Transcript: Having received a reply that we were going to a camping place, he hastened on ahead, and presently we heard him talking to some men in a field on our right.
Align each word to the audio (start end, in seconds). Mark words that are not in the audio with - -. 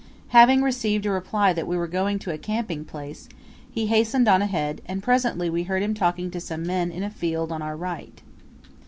Having 0.29 0.63
received 0.63 1.05
a 1.05 1.11
reply 1.11 1.53
that 1.53 1.67
we 1.67 1.77
were 1.77 1.85
going 1.85 2.17
to 2.17 2.33
a 2.33 2.37
camping 2.39 2.83
place, 2.83 3.29
he 3.71 3.85
hastened 3.85 4.27
on 4.27 4.41
ahead, 4.41 4.81
and 4.87 5.03
presently 5.03 5.47
we 5.47 5.61
heard 5.61 5.83
him 5.83 5.93
talking 5.93 6.31
to 6.31 6.39
some 6.39 6.65
men 6.65 6.91
in 6.91 7.03
a 7.03 7.11
field 7.11 7.51
on 7.51 7.61
our 7.61 7.77
right. 7.77 8.23